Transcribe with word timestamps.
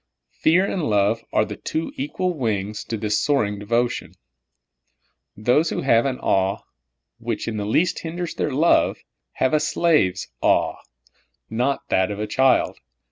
Fear 0.39 0.65
and 0.65 0.89
love 0.89 1.23
are 1.31 1.45
the 1.45 1.57
two 1.57 1.91
equal 1.95 2.33
wings 2.35 2.83
to 2.85 2.97
this 2.97 3.19
soaring 3.19 3.59
devotion. 3.59 4.13
Those 5.37 5.69
who 5.69 5.81
have 5.83 6.07
an 6.07 6.17
awe 6.21 6.63
which 7.19 7.47
in 7.47 7.57
the 7.57 7.67
least 7.67 7.99
hinders 7.99 8.33
their 8.33 8.49
love, 8.51 8.97
have 9.33 9.53
a 9.53 9.59
slave's 9.59 10.27
aw^e, 10.41 10.75
and 11.51 11.55
not 11.59 11.81
that 11.89 12.09
of 12.09 12.19
a 12.19 12.25
child. 12.25 12.79